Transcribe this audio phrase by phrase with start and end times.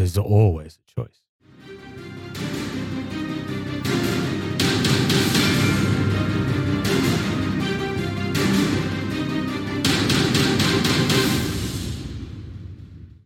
[0.00, 1.20] There's always a choice.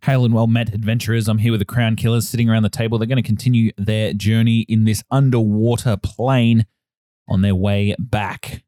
[0.02, 1.28] Hail and well met, adventurers.
[1.28, 2.98] I'm here with the Crown Killers sitting around the table.
[2.98, 6.66] They're going to continue their journey in this underwater plane
[7.28, 8.64] on their way back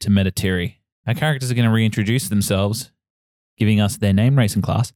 [0.00, 0.74] to Metotiri.
[1.06, 2.92] Our characters are going to reintroduce themselves,
[3.56, 4.92] giving us their name, race, and class.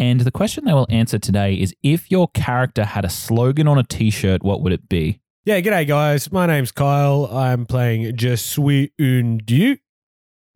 [0.00, 3.76] And the question they will answer today is if your character had a slogan on
[3.76, 5.20] a t shirt, what would it be?
[5.44, 6.32] Yeah, g'day guys.
[6.32, 7.26] My name's Kyle.
[7.26, 9.76] I'm playing Je suis un dieu,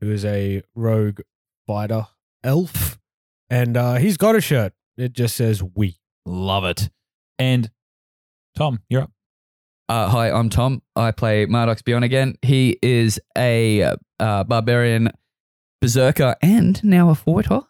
[0.01, 1.21] who is a rogue
[1.67, 2.07] fighter
[2.43, 2.99] elf.
[3.51, 4.73] And uh, he's got a shirt.
[4.97, 5.99] It just says we.
[6.25, 6.89] Love it.
[7.39, 7.71] And
[8.57, 9.13] Tom, you're up.
[9.91, 10.81] Uh, hi, I'm Tom.
[10.97, 12.37] I play Mardox Beyond again.
[12.41, 15.11] He is a uh, barbarian
[15.83, 17.61] berserker and now a fighter.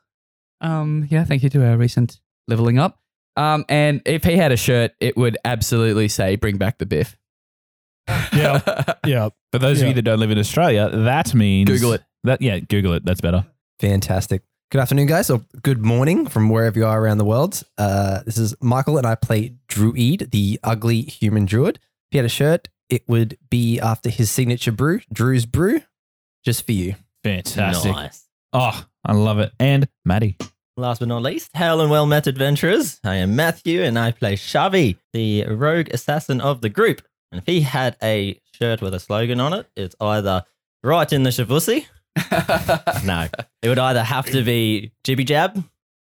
[0.61, 2.99] Um, yeah, thank you to our recent leveling up.
[3.37, 7.17] Um, and if he had a shirt, it would absolutely say "Bring back the Biff."
[8.35, 8.61] Yeah.
[9.07, 9.29] Yeah.
[9.53, 12.03] For those of you that don't live in Australia, that means Google it.
[12.25, 13.05] That yeah, Google it.
[13.05, 13.47] That's better.
[13.81, 14.43] Fantastic.
[14.71, 17.63] Good afternoon, guys, or good morning from wherever you are around the world.
[17.79, 21.77] Uh, this is Michael, and I play Druid, the ugly human druid.
[21.77, 25.81] If he had a shirt, it would be after his signature brew, Drew's Brew,
[26.45, 26.97] just for you.
[27.23, 27.93] Fantastic.
[27.93, 28.27] Nice.
[28.53, 29.53] Oh, I love it.
[29.59, 30.37] And Matty.
[30.77, 32.99] Last but not least, hail and well met adventurers.
[33.05, 37.03] I am Matthew and I play Shavi, the rogue assassin of the group.
[37.31, 40.45] And if he had a shirt with a slogan on it, it's either
[40.83, 41.87] right in the shavusi.
[43.05, 43.29] no,
[43.63, 45.63] it would either have to be Jibby Jab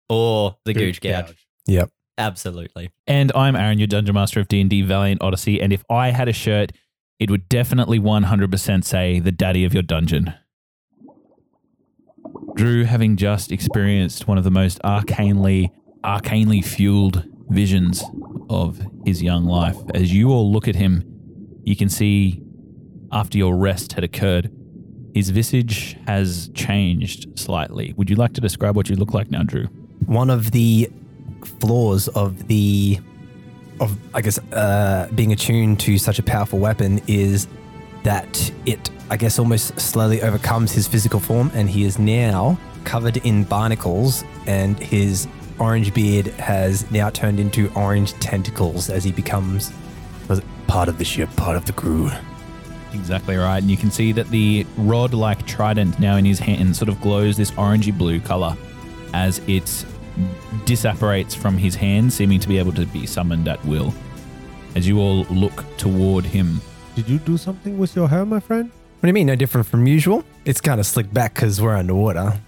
[0.08, 1.34] or the Gooch Gouge.
[1.66, 1.90] Yep.
[2.18, 2.90] Absolutely.
[3.06, 5.60] And I'm Aaron, your Dungeon Master of D&D Valiant Odyssey.
[5.60, 6.72] And if I had a shirt,
[7.18, 10.34] it would definitely 100% say the daddy of your dungeon.
[12.54, 15.70] Drew, having just experienced one of the most arcanely,
[16.04, 18.02] arcanely fueled visions
[18.50, 21.04] of his young life, as you all look at him,
[21.64, 22.42] you can see
[23.10, 24.50] after your rest had occurred,
[25.14, 27.94] his visage has changed slightly.
[27.96, 29.66] Would you like to describe what you look like now, Drew?
[30.06, 30.90] One of the
[31.60, 32.98] flaws of the,
[33.80, 37.46] of I guess, uh, being attuned to such a powerful weapon is
[38.04, 43.18] that it, I guess, almost slowly overcomes his physical form, and he is now covered
[43.18, 49.72] in barnacles, and his orange beard has now turned into orange tentacles as he becomes
[50.66, 52.10] part of the ship, part of the crew.
[52.94, 53.58] Exactly right.
[53.58, 56.98] And you can see that the rod like trident now in his hand sort of
[57.02, 58.56] glows this orangey blue color
[59.12, 59.64] as it
[60.64, 63.92] disapparates from his hand, seeming to be able to be summoned at will.
[64.74, 66.62] As you all look toward him,
[66.94, 68.70] Did you do something with your hair, my friend?
[68.70, 69.26] What do you mean?
[69.26, 70.24] No different from usual?
[70.44, 72.38] It's kind of slicked back because we're underwater,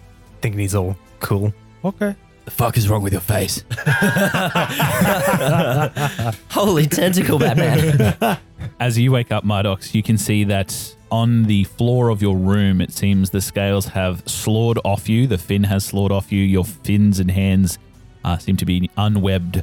[0.40, 1.52] thinking he's all cool.
[1.84, 2.14] Okay.
[2.44, 3.64] the fuck is wrong with your face?
[6.50, 8.38] Holy tentacle, Batman.
[8.80, 12.80] as you wake up, Mardox, you can see that on the floor of your room,
[12.80, 15.26] it seems the scales have slawed off you.
[15.26, 16.42] The fin has slawed off you.
[16.42, 17.78] Your fins and hands
[18.24, 19.62] uh, seem to be unwebbed.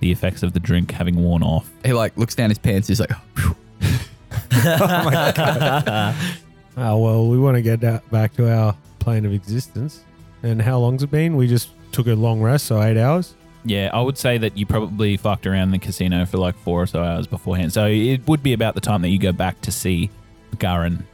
[0.00, 1.70] The effects of the drink having worn off.
[1.84, 2.88] He like looks down his pants.
[2.88, 3.54] He's like, "Phew."
[6.76, 10.04] Oh, well, we want to get that back to our plane of existence.
[10.42, 11.36] And how long's it been?
[11.36, 13.34] We just took a long rest, so eight hours.
[13.64, 16.86] Yeah, I would say that you probably fucked around the casino for like four or
[16.86, 17.74] so hours beforehand.
[17.74, 20.10] So it would be about the time that you go back to see
[20.58, 21.06] Garen.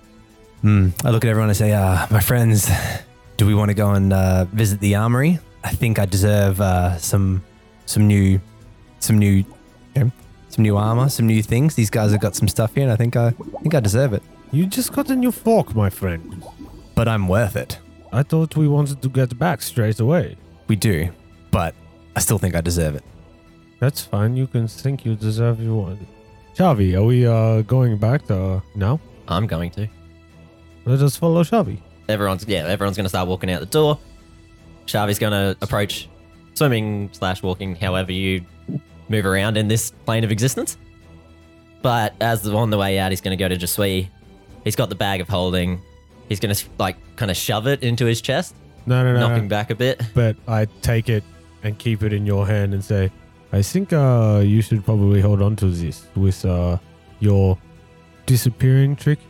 [0.60, 0.90] Hmm.
[1.04, 2.70] I look at everyone and say, uh, my friends,
[3.36, 5.40] do we want to go and uh, visit the armory?
[5.64, 7.42] I think I deserve uh, some
[7.86, 8.40] some new
[9.00, 9.55] some new you know,
[10.56, 11.74] some new armor, some new things.
[11.74, 14.14] These guys have got some stuff here, and I think I, I think I deserve
[14.14, 14.22] it.
[14.52, 16.42] You just got a new fork, my friend.
[16.94, 17.78] But I'm worth it.
[18.10, 20.36] I thought we wanted to get back straight away.
[20.66, 21.10] We do,
[21.50, 21.74] but
[22.16, 23.04] I still think I deserve it.
[23.80, 24.34] That's fine.
[24.36, 26.06] You can think you deserve your one.
[26.56, 28.98] Shavi, are we uh, going back to now?
[29.28, 29.86] I'm going to.
[30.86, 31.78] Let us follow Shavi.
[32.08, 33.98] Everyone's yeah, everyone's gonna start walking out the door.
[34.86, 36.08] Shavi's gonna approach
[36.54, 38.42] swimming slash walking, however you
[39.08, 40.76] move around in this plane of existence.
[41.82, 44.08] But as on the way out, he's gonna go to Jesui.
[44.64, 45.80] He's got the bag of holding.
[46.28, 48.54] He's gonna like kind of shove it into his chest,
[48.86, 49.20] No, no, no.
[49.28, 49.48] knock no.
[49.48, 50.02] back a bit.
[50.14, 51.22] But I take it
[51.62, 53.10] and keep it in your hand and say,
[53.52, 56.78] I think uh, you should probably hold on to this with uh,
[57.20, 57.56] your
[58.26, 59.20] disappearing trick,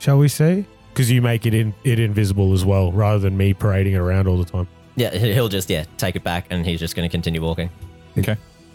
[0.00, 0.64] shall we say?
[0.92, 4.26] Because you make it in it invisible as well, rather than me parading it around
[4.26, 4.66] all the time.
[4.96, 7.70] Yeah, he- he'll just yeah take it back, and he's just gonna continue walking.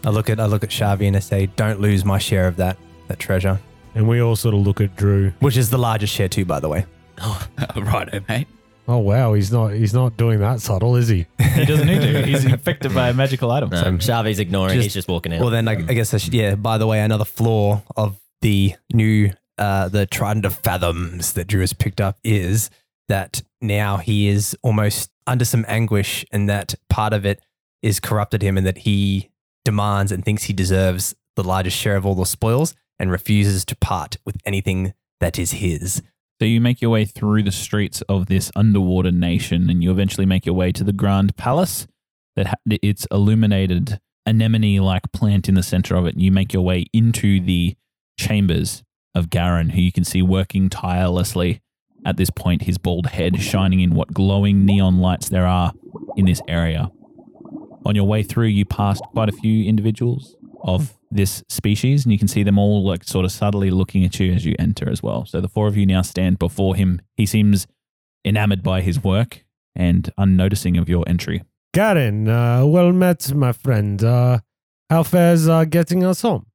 [0.04, 2.58] I look at I look at Shavi and I say, don't lose my share of
[2.58, 2.78] that
[3.08, 3.60] that treasure,
[3.94, 5.32] And we all sort of look at Drew.
[5.40, 6.86] which is the largest share too, by the way.
[7.76, 8.48] right, oh, mate.
[8.88, 11.26] Oh wow, he's not he's not doing that subtle, is he?
[11.56, 12.22] He doesn't need to.
[12.24, 13.70] He's infected by a magical item.
[13.70, 14.74] No, Shavi's ignoring.
[14.76, 15.40] Just- he's just walking out.
[15.40, 16.34] Well, then I, I guess I should.
[16.34, 16.56] Yeah.
[16.56, 21.62] By the way, another flaw of the new uh, the Trident of Fathoms that Drew
[21.62, 22.70] has picked up is
[23.08, 27.40] that now he is almost under some anguish, and that part of it
[27.82, 29.30] is corrupted him, and that he
[29.66, 33.76] demands and thinks he deserves the largest share of all the spoils, and refuses to
[33.76, 36.02] part with anything that is his.
[36.40, 40.26] So you make your way through the streets of this underwater nation, and you eventually
[40.26, 41.88] make your way to the Grand Palace.
[42.38, 46.62] That ha- it's illuminated anemone-like plant in the center of it, and you make your
[46.62, 47.76] way into the
[48.18, 48.84] chambers
[49.14, 51.62] of Garen, who you can see working tirelessly.
[52.06, 55.74] At this point, his bald head shining in what glowing neon lights there are
[56.16, 56.92] in this area.
[57.86, 62.18] On your way through, you passed quite a few individuals of this species, and you
[62.18, 65.04] can see them all like sort of subtly looking at you as you enter as
[65.04, 65.26] well.
[65.26, 67.00] So the four of you now stand before him.
[67.16, 67.68] He seems
[68.26, 69.46] enamored by his work
[69.76, 71.44] and unnoticing of your entry.
[71.74, 74.04] Garen, uh, well met, my friend.
[74.04, 74.40] Uh,
[74.90, 76.48] how fares uh, getting us home?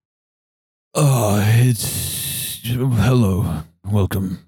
[0.94, 4.40] Oh, it's hello, welcome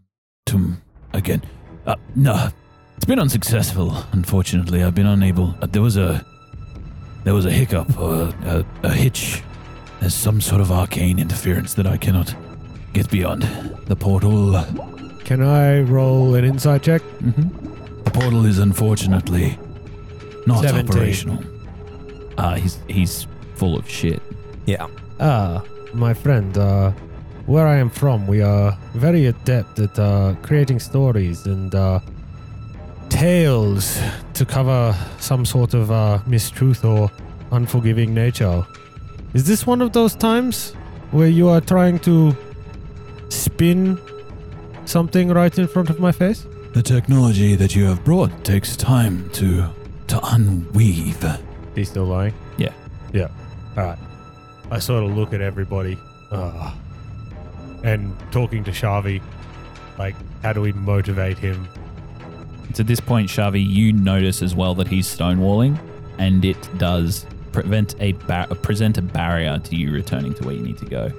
[0.46, 0.76] to
[1.12, 1.42] again.
[1.86, 2.48] Uh, no,
[2.96, 3.96] it's been unsuccessful.
[4.12, 5.54] Unfortunately, I've been unable.
[5.62, 6.24] Uh, there was a
[7.24, 9.42] there was a hiccup, or a, a hitch.
[10.00, 12.34] There's some sort of arcane interference that I cannot
[12.92, 13.42] get beyond.
[13.86, 14.52] The portal,
[15.24, 17.02] Can I roll an insight check?
[17.20, 19.58] the portal is unfortunately
[20.46, 20.88] not 17.
[20.90, 21.38] operational.
[22.36, 24.20] Uh, he's he's full of shit.
[24.66, 24.86] Yeah.
[25.20, 25.62] Ah,
[25.94, 26.90] my friend, uh,
[27.46, 32.00] where I am from, we are very adept at uh, creating stories and uh,
[33.22, 34.00] tales
[34.34, 37.08] to cover some sort of uh, mistruth or
[37.52, 38.66] unforgiving nature.
[39.32, 40.72] Is this one of those times
[41.12, 42.36] where you are trying to
[43.28, 43.96] spin
[44.86, 46.48] something right in front of my face?
[46.72, 49.68] The technology that you have brought takes time to
[50.08, 51.40] to unweave.
[51.76, 52.34] He's still lying?
[52.56, 52.72] Yeah.
[53.12, 53.28] Yeah.
[53.78, 54.00] Alright.
[54.72, 55.96] I sort of look at everybody
[56.32, 56.74] uh,
[57.84, 59.22] and talking to Shavi,
[59.96, 61.68] like, how do we motivate him?
[62.72, 65.78] It's at this point, Shavi, you notice as well that he's stonewalling,
[66.16, 70.62] and it does prevent a bar- present a barrier to you returning to where you
[70.62, 71.12] need to go.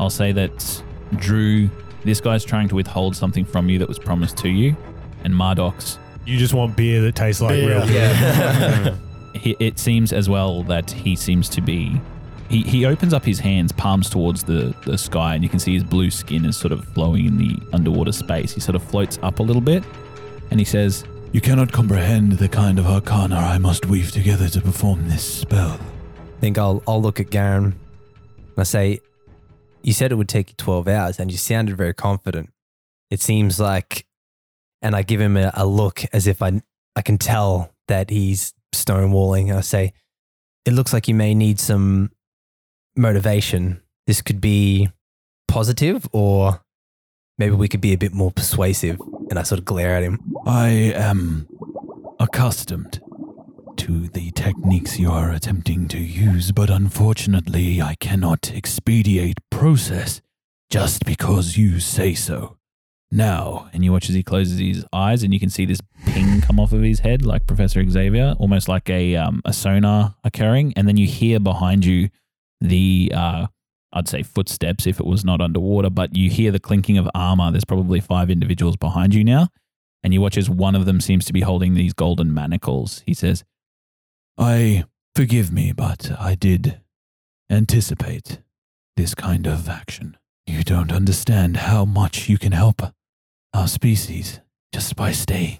[0.00, 0.82] I'll say that
[1.14, 1.70] Drew,
[2.02, 4.76] this guy's trying to withhold something from you that was promised to you,
[5.22, 8.96] and Mardox, You just want beer that tastes like real Yeah.
[9.34, 12.00] it seems as well that he seems to be.
[12.48, 15.74] He, he opens up his hands, palms towards the, the sky, and you can see
[15.74, 18.52] his blue skin is sort of flowing in the underwater space.
[18.52, 19.84] He sort of floats up a little bit,
[20.50, 24.60] and he says, You cannot comprehend the kind of arcana I must weave together to
[24.60, 25.78] perform this spell.
[26.38, 27.74] I think I'll I'll look at Garen and
[28.56, 29.00] I say,
[29.82, 32.50] "You said it would take you twelve hours, and you sounded very confident.
[33.10, 34.06] It seems like."
[34.80, 36.62] And I give him a, a look as if I
[36.94, 39.52] I can tell that he's stonewalling.
[39.52, 39.92] I say,
[40.64, 42.12] "It looks like you may need some
[42.96, 43.82] motivation.
[44.06, 44.90] This could be
[45.48, 46.62] positive, or
[47.36, 49.00] maybe we could be a bit more persuasive."
[49.30, 50.18] And I sort of glare at him.
[50.46, 51.48] I am
[52.18, 53.00] accustomed
[53.76, 60.20] to the techniques you are attempting to use, but unfortunately, I cannot expedite process
[60.70, 62.56] just because you say so.
[63.10, 66.42] Now, and you watch as he closes his eyes, and you can see this ping
[66.42, 70.74] come off of his head, like Professor Xavier, almost like a um, a sonar occurring,
[70.76, 72.10] and then you hear behind you
[72.60, 73.46] the uh,
[73.92, 77.50] I'd say footsteps if it was not underwater, but you hear the clinking of armor.
[77.50, 79.48] There's probably five individuals behind you now
[80.02, 83.02] and you watch as one of them seems to be holding these golden manacles.
[83.06, 83.44] He says,
[84.36, 86.80] I forgive me, but I did
[87.50, 88.40] anticipate
[88.96, 90.16] this kind of action.
[90.46, 92.82] You don't understand how much you can help
[93.52, 94.40] our species
[94.72, 95.58] just by staying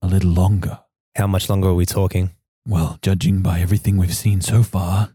[0.00, 0.80] a little longer.
[1.16, 2.30] How much longer are we talking?
[2.66, 5.12] Well, judging by everything we've seen so far,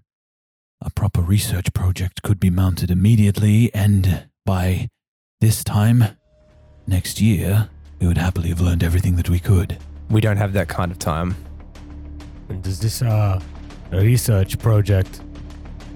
[0.81, 4.89] a proper research project could be mounted immediately, and by
[5.41, 6.03] this time
[6.85, 7.69] next year,
[7.99, 9.77] we would happily have learned everything that we could.
[10.09, 11.35] We don't have that kind of time.
[12.49, 13.41] And does this uh,
[13.91, 15.21] research project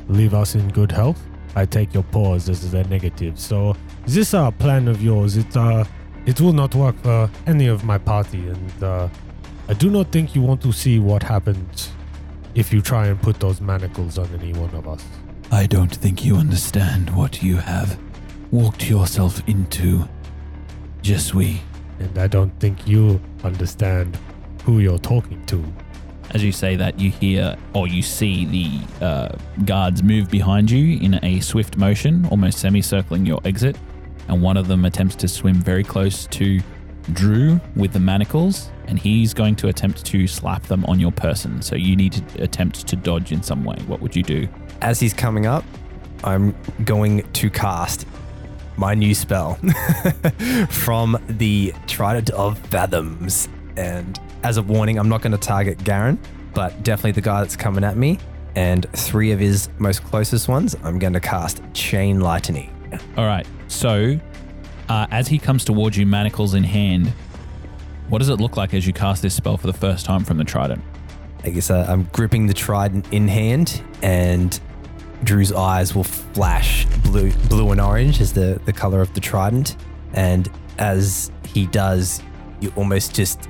[0.08, 1.22] leave us in good health?
[1.56, 3.40] I take your pause as a negative.
[3.40, 5.38] So, is this a plan of yours?
[5.38, 5.84] It uh,
[6.26, 9.10] it will not work for any of my party, and uh,
[9.68, 11.92] I do not think you want to see what happens
[12.56, 15.06] if you try and put those manacles on any one of us.
[15.52, 18.00] I don't think you understand what you have
[18.52, 20.08] walked yourself into.
[21.02, 21.58] Jesui.
[22.00, 24.18] And I don't think you understand
[24.64, 25.64] who you're talking to.
[26.34, 31.00] As you say that, you hear or you see the uh, guards move behind you
[31.00, 33.78] in a swift motion, almost semicircling your exit.
[34.28, 36.62] And one of them attempts to swim very close to
[37.14, 41.62] Drew with the manacles, and he's going to attempt to slap them on your person.
[41.62, 43.78] So you need to attempt to dodge in some way.
[43.88, 44.48] What would you do?
[44.82, 45.64] As he's coming up,
[46.24, 46.56] I'm
[46.86, 48.06] going to cast
[48.78, 49.56] my new spell
[50.70, 53.48] from the Trident of Fathoms.
[53.78, 56.20] And as a warning, I'm not going to target Garen,
[56.54, 58.20] but definitely the guy that's coming at me.
[58.56, 62.72] And three of his most closest ones, I'm going to cast Chain Lightning.
[63.18, 63.48] All right.
[63.68, 64.20] So
[64.92, 67.08] uh, as he comes towards you, manacles in hand,
[68.10, 70.38] what does it look like as you cast this spell for the first time from
[70.38, 70.84] the trident?
[71.46, 74.60] I guess uh, I'm gripping the trident in hand, and
[75.24, 79.78] Drew's eyes will flash blue, blue and orange as the the color of the trident.
[80.14, 82.22] And as he does,
[82.60, 83.48] you almost just,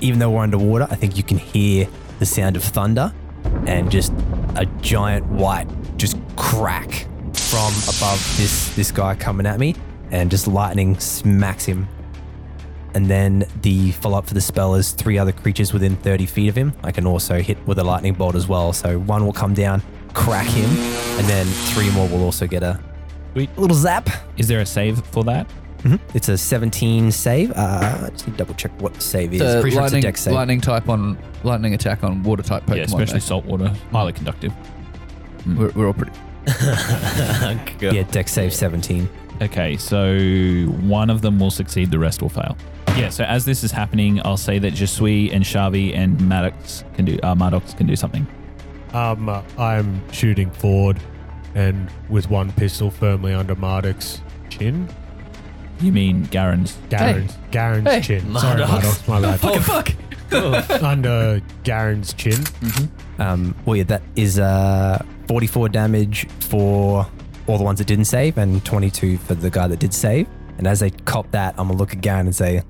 [0.00, 1.88] even though we're underwater, I think you can hear
[2.20, 3.12] the sound of thunder,
[3.66, 4.12] and just
[4.54, 9.74] a giant white just crack from above this this guy coming at me,
[10.10, 11.88] and just lightning smacks him
[12.96, 16.48] and then the follow up for the spell is three other creatures within 30 feet
[16.48, 16.72] of him.
[16.82, 18.72] I can also hit with a lightning bolt as well.
[18.72, 19.82] So one will come down,
[20.14, 20.70] crack him,
[21.18, 21.44] and then
[21.74, 22.80] three more will also get a
[23.34, 23.50] Sweet.
[23.58, 24.08] little zap.
[24.38, 25.46] Is there a save for that?
[25.82, 26.00] Mhm.
[26.14, 27.52] It's a 17 save.
[27.54, 29.40] Uh, just need to double check what the save is.
[29.40, 30.32] The Pretty sure it's a lightning, Dex save.
[30.32, 32.76] lightning type on lightning attack on water type Pokemon.
[32.76, 33.20] yeah, especially eh?
[33.20, 34.54] saltwater, highly conductive.
[35.54, 36.12] We're, we're all pretty.
[37.94, 39.06] Yeah, Dex save 17.
[39.42, 40.18] Okay, so
[40.82, 42.56] one of them will succeed, the rest will fail.
[42.96, 47.04] Yeah, so as this is happening, I'll say that Jesui and Shavi and Mardox can
[47.04, 48.26] do uh, Mardox can do something.
[48.94, 49.28] Um,
[49.58, 50.98] I'm shooting forward,
[51.54, 54.88] and with one pistol firmly under Marduk's chin.
[55.80, 56.78] You mean Garen's?
[56.88, 58.00] Garen's Garen's Hey.
[58.00, 58.34] chin.
[58.38, 59.06] Sorry, Marduk's.
[59.06, 59.40] Marduk's, my bad.
[59.40, 59.92] Fucking fuck.
[60.82, 62.42] under Garen's chin.
[63.18, 67.06] Um, well, yeah, that is uh, 44 damage for
[67.46, 70.26] all the ones that didn't save and 22 for the guy that did save.
[70.58, 72.62] And as they cop that, I'm going to look at Garen and say,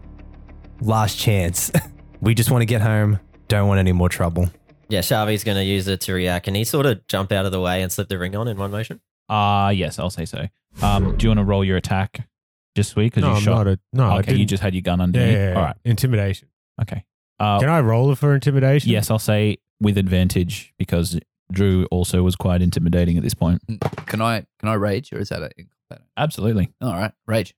[0.81, 1.71] last chance.
[2.21, 3.19] we just want to get home.
[3.49, 4.51] Don't want any more trouble.
[4.89, 6.45] Yeah, Shavi's going to use it to react.
[6.45, 8.57] Can he sort of jump out of the way and slip the ring on in
[8.57, 9.01] one motion?
[9.29, 10.47] Ah, yes, I'll say so.
[10.83, 12.29] Um, do you want to roll your attack,
[12.77, 13.07] Jesui?
[13.07, 13.67] Because No, you I'm shot.
[13.67, 15.33] not a, no, I okay, you didn't- just had your gun yeah, underneath.
[15.35, 15.55] yeah, yeah.
[15.57, 15.77] All right.
[15.85, 16.49] Intimidation.
[16.83, 17.05] Okay.
[17.41, 18.91] Uh, Can I roll it for intimidation?
[18.91, 21.19] yes, I'll say with advantage because
[21.53, 23.63] Drew also was quite intimidating at this point.
[24.07, 25.99] Can I can I rage or is that a?
[26.17, 26.73] Absolutely.
[26.81, 27.55] All right, rage.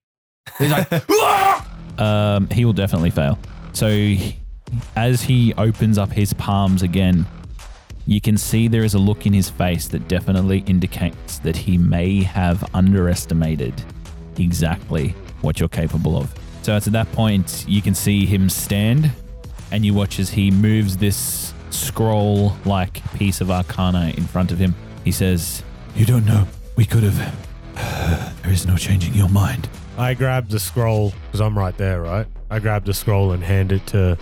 [0.59, 0.88] He's like,
[1.99, 3.38] Um, he will definitely fail.
[3.73, 4.37] So, he-
[4.97, 7.26] as he opens up his palms again,
[8.07, 11.76] you can see there is a look in his face that definitely indicates that he
[11.78, 13.75] may have underestimated
[14.37, 15.09] exactly
[15.40, 16.33] what you're capable of.
[16.62, 19.11] So, it's at that point you can see him stand,
[19.73, 24.59] and you watch as he moves this scroll like piece of arcana in front of
[24.59, 24.75] him.
[25.05, 25.63] He says,
[25.95, 26.47] You don't know.
[26.77, 27.19] We could have.
[28.43, 29.69] there is no changing your mind.
[29.97, 32.27] I grab the scroll because I'm right there, right?
[32.51, 34.17] I grab the scroll and hand it to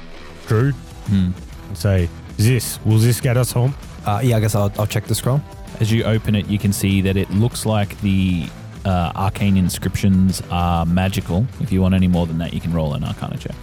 [0.47, 0.73] Drew
[1.07, 1.31] Hmm.
[1.69, 3.75] and say, "This will this get us home?"
[4.05, 5.41] Uh, yeah, I guess I'll, I'll check the scroll.
[5.81, 8.49] As you open it, you can see that it looks like the
[8.85, 11.47] uh, arcane inscriptions are magical.
[11.61, 13.55] If you want any more than that, you can roll an arcana check.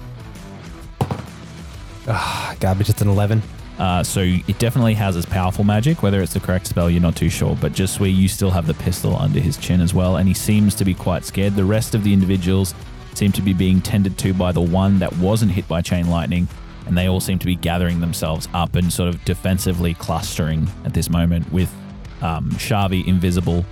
[2.07, 3.41] Ah, garbage, it's an 11.
[3.79, 6.03] Uh, so it definitely houses powerful magic.
[6.03, 7.57] Whether it's the correct spell, you're not too sure.
[7.59, 10.33] But just where you still have the pistol under his chin as well, and he
[10.33, 11.55] seems to be quite scared.
[11.55, 12.75] The rest of the individuals
[13.15, 16.47] seem to be being tended to by the one that wasn't hit by chain lightning,
[16.85, 20.93] and they all seem to be gathering themselves up and sort of defensively clustering at
[20.93, 21.51] this moment.
[21.51, 21.73] With
[22.21, 23.65] um, Shavi invisible,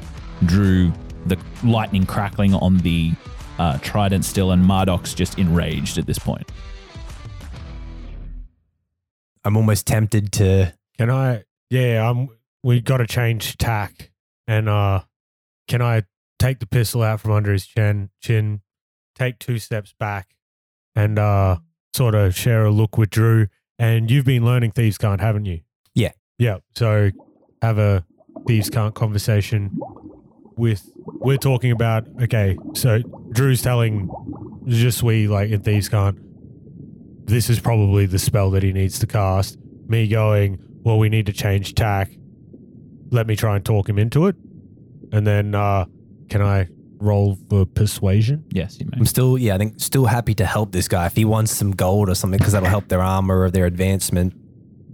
[0.46, 0.92] Drew
[1.28, 3.12] the lightning crackling on the
[3.60, 6.50] uh, trident still, and Mardox just enraged at this point.
[9.44, 10.74] I'm almost tempted to.
[10.98, 11.44] Can I?
[11.70, 12.30] Yeah, I'm.
[12.64, 14.12] We got to change tack,
[14.48, 15.02] and uh,
[15.68, 16.04] can I
[16.38, 18.10] take the pistol out from under his chin?
[18.22, 18.62] Chin,
[19.16, 20.36] take two steps back,
[20.96, 21.58] and uh,
[21.96, 23.48] sort of share a look with Drew.
[23.80, 25.62] And you've been learning thieves' cant, haven't you?
[25.96, 26.12] Yeah.
[26.38, 26.58] Yeah.
[26.76, 27.10] So
[27.64, 28.06] have a
[28.48, 29.72] thieves' cant conversation
[30.56, 30.88] with.
[31.04, 32.58] We're talking about okay.
[32.76, 33.00] So
[33.32, 34.10] Drew's telling
[34.68, 36.20] just we like in thieves' cant
[37.26, 39.58] this is probably the spell that he needs to cast.
[39.88, 42.12] Me going, well, we need to change tack.
[43.12, 44.36] Let me try and talk him into it.
[45.12, 45.86] And then, uh,
[46.30, 46.68] can I
[47.00, 48.46] roll for persuasion?
[48.52, 48.98] Yes, you may.
[48.98, 51.72] I'm still, yeah, I think still happy to help this guy if he wants some
[51.72, 54.34] gold or something because that'll help their armor or their advancement.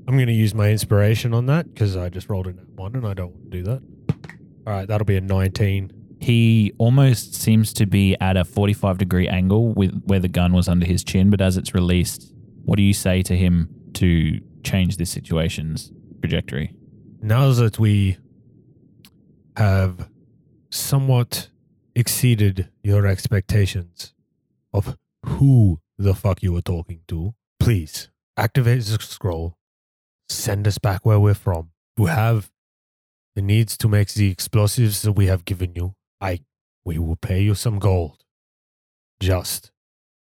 [0.08, 2.96] I'm going to use my inspiration on that because I just rolled in that one
[2.96, 3.82] and I don't want to do that.
[4.66, 5.92] All right, that'll be a 19.
[6.20, 10.68] He almost seems to be at a 45 degree angle with where the gun was
[10.68, 12.34] under his chin, but as it's released,
[12.66, 16.74] what do you say to him to change this situation's trajectory?
[17.22, 18.18] Now that we
[19.56, 20.10] have
[20.70, 21.50] somewhat
[21.96, 24.14] exceeded your expectations
[24.74, 29.58] of who the fuck you were talking to, please activate the scroll.
[30.30, 31.72] Send us back where we're from.
[31.98, 32.52] We have
[33.36, 35.96] the needs to make the explosives that we have given you.
[36.22, 36.42] I
[36.86, 38.24] we will pay you some gold.
[39.20, 39.72] Just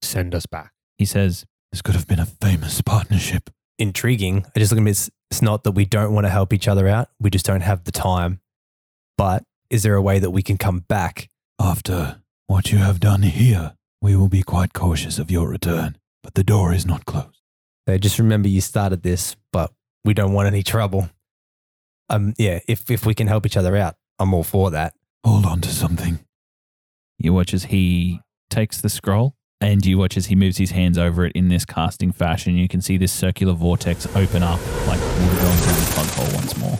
[0.02, 0.72] send us back.
[0.98, 3.48] He says, This could have been a famous partnership.
[3.78, 4.44] Intriguing.
[4.54, 4.90] I just look at it.
[4.90, 7.08] It's, it's not that we don't want to help each other out.
[7.18, 8.40] We just don't have the time.
[9.16, 11.30] But is there a way that we can come back?
[11.58, 16.34] After what you have done here, we will be quite cautious of your return, but
[16.34, 17.40] the door is not closed.
[17.88, 19.72] So just remember you started this, but
[20.04, 21.08] we don't want any trouble.
[22.10, 24.94] Um, yeah, if if we can help each other out, I'm all for that.
[25.24, 26.18] Hold on to something.
[27.18, 30.98] You watch as he takes the scroll and you watch as he moves his hands
[30.98, 32.56] over it in this casting fashion.
[32.56, 36.34] You can see this circular vortex open up like water going through the plug hole
[36.34, 36.78] once more.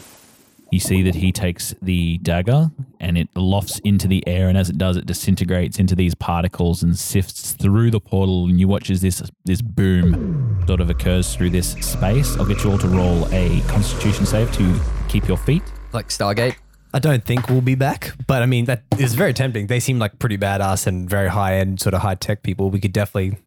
[0.72, 4.70] You see that he takes the dagger and it lofts into the air, and as
[4.70, 8.46] it does, it disintegrates into these particles and sifts through the portal.
[8.46, 12.38] And you watch as this this boom sort of occurs through this space.
[12.38, 15.62] I'll get you all to roll a Constitution save to keep your feet.
[15.92, 16.56] Like Stargate.
[16.94, 19.66] I don't think we'll be back, but I mean that is very tempting.
[19.66, 22.70] They seem like pretty badass and very high end, sort of high tech people.
[22.70, 23.38] We could definitely.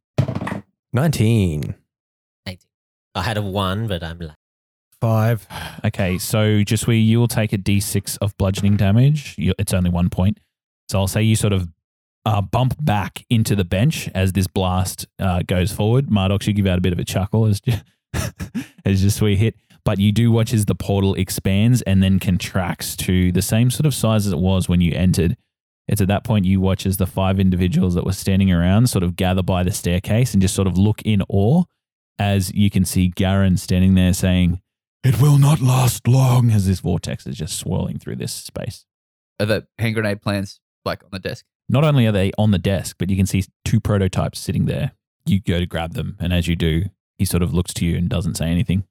[0.92, 1.76] Nineteen.
[2.48, 2.60] 18.
[3.14, 4.36] I had a one, but I'm like,
[5.02, 5.46] Five.
[5.84, 9.36] Okay, so just where you will take a d6 of bludgeoning damage.
[9.38, 10.40] You, it's only one point.
[10.90, 11.68] So I'll say you sort of
[12.26, 16.08] uh, bump back into the bench as this blast uh, goes forward.
[16.08, 17.84] Mardox, you give out a bit of a chuckle as just,
[18.86, 19.56] as just we hit.
[19.86, 23.86] But you do watch as the portal expands and then contracts to the same sort
[23.86, 25.38] of size as it was when you entered.
[25.88, 29.04] It's at that point you watch as the five individuals that were standing around sort
[29.04, 31.64] of gather by the staircase and just sort of look in awe
[32.18, 34.62] as you can see Garen standing there saying,
[35.04, 36.50] It will not last long.
[36.50, 38.86] as this vortex is just swirling through this space.
[39.40, 41.46] Are the hand grenade plans like on the desk?
[41.68, 44.92] Not only are they on the desk, but you can see two prototypes sitting there.
[45.26, 46.86] You go to grab them, and as you do,
[47.18, 48.86] he sort of looks to you and doesn't say anything.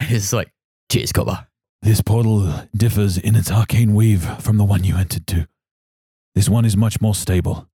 [0.10, 0.52] It's like,
[0.90, 1.46] cheers, copper.
[1.82, 5.46] This portal differs in its arcane weave from the one you entered to.
[6.34, 7.68] This one is much more stable.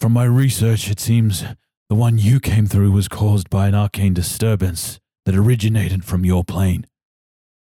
[0.00, 1.44] From my research, it seems
[1.88, 6.44] the one you came through was caused by an arcane disturbance that originated from your
[6.44, 6.86] plane.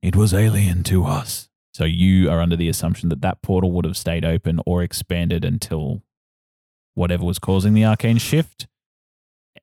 [0.02, 1.48] It was alien to us.
[1.72, 5.44] So you are under the assumption that that portal would have stayed open or expanded
[5.44, 6.02] until
[6.94, 8.66] whatever was causing the arcane shift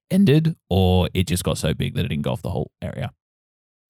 [0.09, 3.11] ended, or it just got so big that it engulfed the whole area.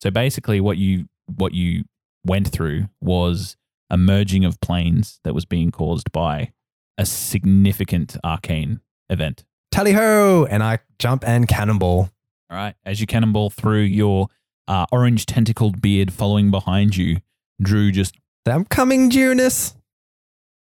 [0.01, 1.83] So basically, what you what you
[2.25, 3.55] went through was
[3.89, 6.53] a merging of planes that was being caused by
[6.97, 9.43] a significant arcane event.
[9.71, 10.47] Tally ho!
[10.49, 12.09] And I jump and cannonball.
[12.49, 12.75] All right.
[12.85, 14.27] As you cannonball through your
[14.67, 17.17] uh, orange tentacled beard following behind you,
[17.61, 19.75] Drew just I'm coming, Junus.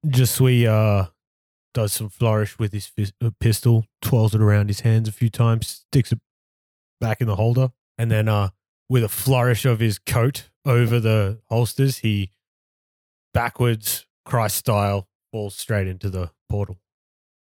[0.06, 1.08] Jesui uh,
[1.74, 5.30] does some flourish with his fis- uh, pistol, twirls it around his hands a few
[5.30, 6.20] times, sticks it
[7.00, 8.50] back in the holder, and then uh,
[8.92, 12.30] with a flourish of his coat over the holsters, he
[13.34, 16.78] backwards, Christ style, falls straight into the portal.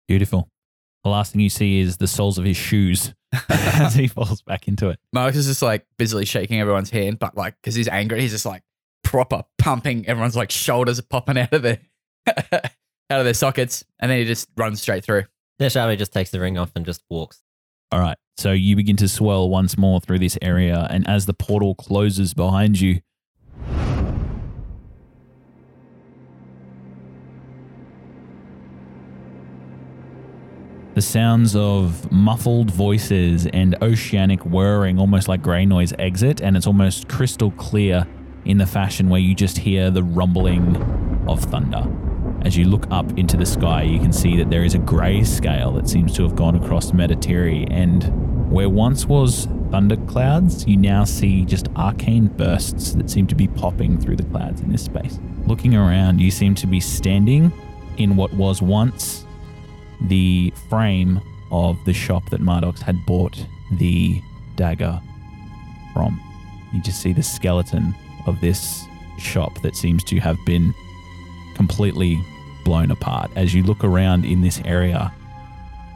[0.07, 0.49] beautiful.
[1.03, 3.13] The last thing you see is the soles of his shoes
[3.49, 5.01] as he falls back into it.
[5.13, 8.47] Marcus is just like busily shaking everyone's hand, but like, because he's angry, he's just
[8.47, 8.63] like
[9.03, 10.07] proper pumping.
[10.07, 11.81] Everyone's like shoulders are popping out of their
[12.29, 15.25] out of their sockets, and then he just runs straight through.
[15.61, 17.43] Deshavi just takes the ring off and just walks.
[17.93, 18.17] All right.
[18.39, 22.33] So you begin to swirl once more through this area, and as the portal closes
[22.33, 23.03] behind you,
[30.95, 36.67] the sounds of muffled voices and oceanic whirring, almost like grey noise, exit, and it's
[36.67, 38.07] almost crystal clear
[38.47, 40.77] in the fashion where you just hear the rumbling
[41.29, 41.87] of thunder.
[42.45, 45.23] As you look up into the sky, you can see that there is a grey
[45.23, 50.77] scale that seems to have gone across Metotiri, and where once was thunder clouds, you
[50.77, 54.83] now see just arcane bursts that seem to be popping through the clouds in this
[54.85, 55.21] space.
[55.47, 57.53] Looking around, you seem to be standing
[57.97, 59.25] in what was once
[60.03, 61.21] the frame
[61.53, 64.21] of the shop that Mardox had bought the
[64.57, 65.01] dagger
[65.95, 66.21] from.
[66.73, 67.95] You just see the skeleton
[68.27, 68.85] of this
[69.17, 70.75] shop that seems to have been
[71.55, 72.21] completely
[72.65, 73.31] blown apart.
[73.37, 75.13] As you look around in this area,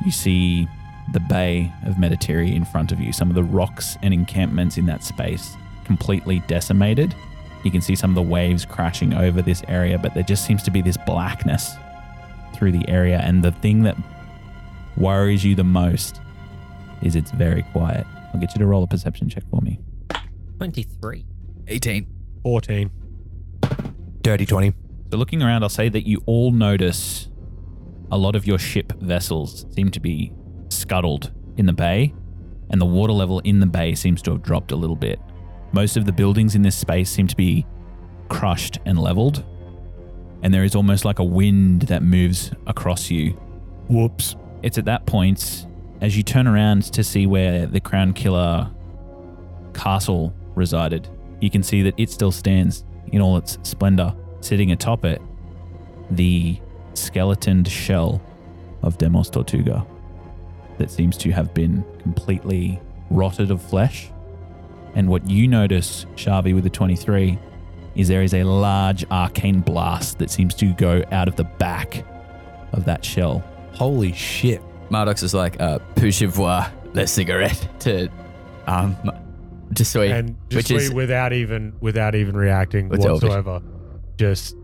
[0.04, 0.68] you see
[1.12, 4.86] the bay of Metotiri in front of you, some of the rocks and encampments in
[4.86, 7.14] that space completely decimated.
[7.62, 10.62] You can see some of the waves crashing over this area, but there just seems
[10.64, 11.74] to be this blackness
[12.54, 13.20] through the area.
[13.22, 13.96] And the thing that
[14.96, 16.20] worries you the most
[17.02, 18.06] is it's very quiet.
[18.32, 19.78] I'll get you to roll a perception check for me.
[20.58, 21.24] 23.
[21.68, 22.06] 18.
[22.42, 22.90] 14.
[24.22, 24.72] Dirty 20.
[25.10, 27.28] So, looking around, I'll say that you all notice
[28.10, 30.32] a lot of your ship vessels seem to be
[30.68, 32.12] scuttled in the bay,
[32.70, 35.20] and the water level in the bay seems to have dropped a little bit.
[35.72, 37.66] Most of the buildings in this space seem to be
[38.28, 39.44] crushed and leveled,
[40.42, 43.30] and there is almost like a wind that moves across you.
[43.88, 44.34] Whoops.
[44.62, 45.66] It's at that point,
[46.00, 48.70] as you turn around to see where the Crown Killer
[49.72, 51.08] castle resided,
[51.40, 54.14] you can see that it still stands in all its splendor.
[54.46, 55.20] Sitting atop it,
[56.08, 56.56] the
[56.94, 58.22] skeletoned shell
[58.82, 59.84] of Demos Tortuga
[60.78, 62.80] that seems to have been completely
[63.10, 64.08] rotted of flesh.
[64.94, 67.36] And what you notice, Shavi, with the 23,
[67.96, 72.04] is there is a large arcane blast that seems to go out of the back
[72.72, 73.42] of that shell.
[73.72, 74.62] Holy shit.
[74.90, 78.08] Mardox is like, uh, pouche-voir le cigarette to,
[78.68, 78.96] um,
[79.74, 80.12] to sweet.
[80.12, 83.18] And which just is- without even without even reacting whatsoever.
[83.18, 83.72] television.
[84.16, 84.56] Whatsoever, just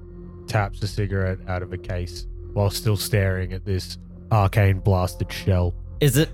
[0.47, 3.99] taps a cigarette out of a case while still staring at this
[4.31, 5.75] arcane blasted shell.
[6.01, 6.31] Is it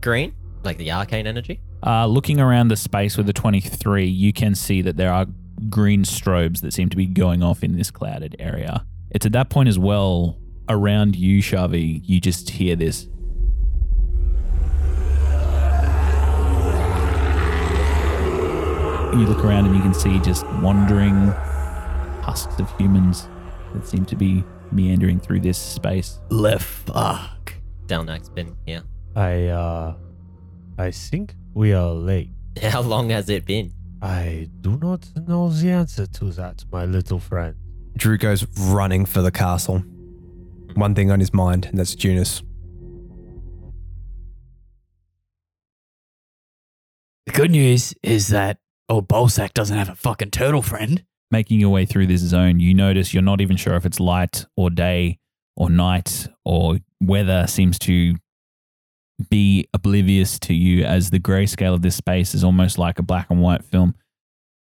[0.00, 0.34] green?
[0.64, 1.60] Like the arcane energy?
[1.86, 5.26] Uh, looking around the space with the 23, you can see that there are
[5.68, 8.84] green strobes that seem to be going off in this clouded area.
[9.10, 13.08] It's at that point as well, around you, Shavi, you just hear this.
[19.14, 21.32] You look around and you can see just wandering
[22.28, 23.26] husks of humans
[23.72, 26.20] that seem to be meandering through this space.
[26.28, 27.54] Left fuck.
[27.86, 28.80] Down next bin, yeah.
[29.16, 29.94] I uh
[30.78, 32.28] I think we are late.
[32.62, 33.72] How long has it been?
[34.02, 37.56] I do not know the answer to that, my little friend.
[37.96, 39.78] Drew goes running for the castle.
[40.74, 42.42] One thing on his mind, and that's Junus.
[47.26, 51.02] The good news is that old Bolsack doesn't have a fucking turtle friend.
[51.30, 54.46] Making your way through this zone, you notice you're not even sure if it's light
[54.56, 55.18] or day
[55.56, 58.14] or night or weather seems to
[59.30, 63.28] be oblivious to you as the grayscale of this space is almost like a black
[63.30, 63.94] and white film.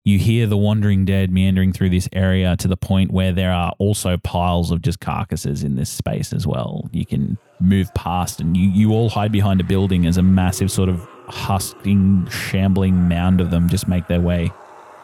[0.03, 3.75] You hear the wandering dead meandering through this area to the point where there are
[3.79, 6.89] also piles of just carcasses in this space as well.
[6.91, 10.71] You can move past and you, you all hide behind a building as a massive
[10.71, 14.51] sort of husking, shambling mound of them just make their way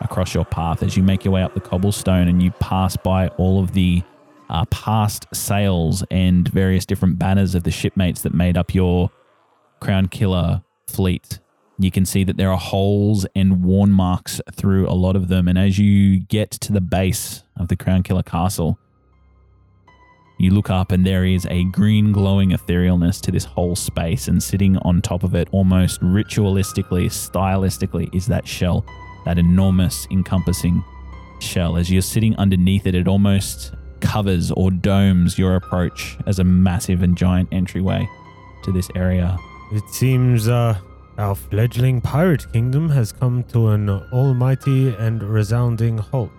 [0.07, 3.29] across your path as you make your way up the cobblestone and you pass by
[3.31, 4.03] all of the
[4.49, 9.11] uh, past sails and various different banners of the shipmates that made up your
[9.81, 11.41] Crown Killer fleet.
[11.79, 15.49] You can see that there are holes and worn marks through a lot of them.
[15.49, 18.79] And as you get to the base of the Crown Killer castle,
[20.39, 24.29] you look up and there is a green glowing etherealness to this whole space.
[24.29, 28.85] And sitting on top of it, almost ritualistically, stylistically, is that shell
[29.27, 30.83] that enormous encompassing
[31.41, 31.77] shell.
[31.77, 37.03] As you're sitting underneath it, it almost covers or domes your approach as a massive
[37.03, 38.09] and giant entryway
[38.63, 39.37] to this area.
[39.73, 40.79] It seems uh
[41.19, 46.31] our fledgling pirate kingdom has come to an almighty and resounding halt.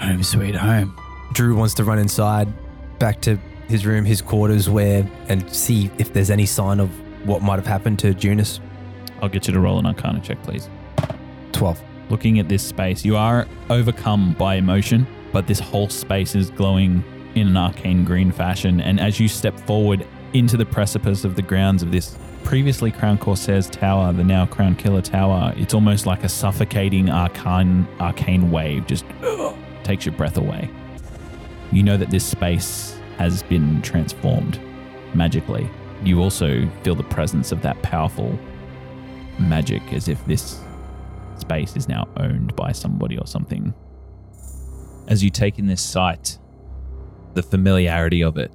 [0.00, 0.96] Home sweet home.
[1.32, 2.48] Drew wants to run inside,
[2.98, 6.88] back to his room, his quarters, where and see if there's any sign of
[7.26, 8.60] what might have happened to Junus.
[9.20, 10.68] I'll get you to roll an arcana check, please.
[11.56, 11.82] 12.
[12.10, 17.02] Looking at this space, you are overcome by emotion, but this whole space is glowing
[17.34, 18.80] in an arcane green fashion.
[18.80, 23.16] And as you step forward into the precipice of the grounds of this previously Crown
[23.16, 28.86] Corsair's tower, the now Crown Killer Tower, it's almost like a suffocating arcane arcane wave
[28.86, 29.04] just
[29.82, 30.70] takes your breath away.
[31.72, 34.60] You know that this space has been transformed
[35.14, 35.68] magically.
[36.04, 38.38] You also feel the presence of that powerful
[39.38, 40.60] magic as if this
[41.38, 43.74] space is now owned by somebody or something.
[45.08, 46.38] As you take in this sight,
[47.34, 48.52] the familiarity of it,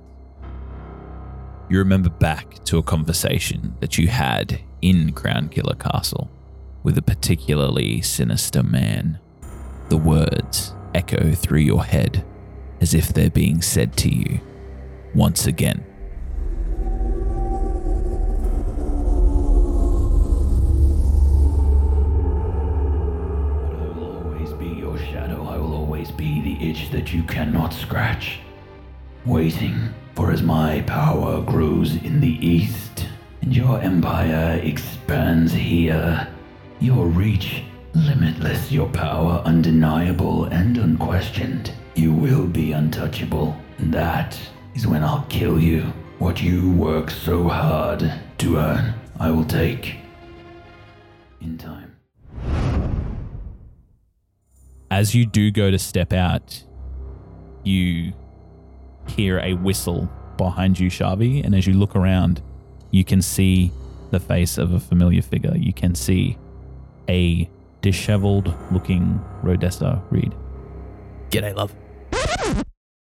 [1.70, 6.30] you remember back to a conversation that you had in Crown Killer Castle
[6.84, 9.20] with a particularly sinister man.
[9.90, 12.26] The words echo through your head
[12.82, 14.42] as if they're being said to you
[15.14, 15.86] once again.
[26.62, 28.40] Itch that you cannot scratch.
[29.26, 33.08] Waiting for as my power grows in the east
[33.42, 36.28] and your empire expands here.
[36.80, 41.74] Your reach limitless, your power undeniable and unquestioned.
[41.96, 43.56] You will be untouchable.
[43.78, 44.40] And that
[44.76, 45.94] is when I'll kill you.
[46.20, 49.98] What you work so hard to earn, I will take
[51.42, 51.91] in time.
[54.92, 56.64] As you do go to step out,
[57.64, 58.14] you
[59.08, 62.42] hear a whistle behind you, Shavi, and as you look around,
[62.92, 63.72] you can see
[64.12, 65.56] the face of a familiar figure.
[65.56, 66.38] You can see
[67.10, 67.50] a
[67.82, 70.34] disheveled looking Rodessa Reed.
[71.30, 71.74] G'day, love.